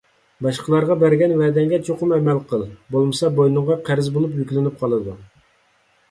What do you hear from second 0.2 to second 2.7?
باشقىلارغا بەرگەن ۋەدەڭگە چوقۇم ئەمەل قىل.